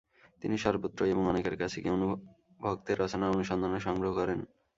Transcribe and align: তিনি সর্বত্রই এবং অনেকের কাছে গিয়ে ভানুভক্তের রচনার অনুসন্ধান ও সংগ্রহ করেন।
তিনি 0.41 0.55
সর্বত্রই 0.57 1.11
এবং 1.11 1.23
অনেকের 1.27 1.55
কাছে 1.57 1.77
গিয়ে 1.79 1.93
ভানুভক্তের 1.95 2.97
রচনার 2.99 3.33
অনুসন্ধান 3.33 3.71
ও 3.73 3.79
সংগ্রহ 3.79 4.11
করেন। 4.13 4.39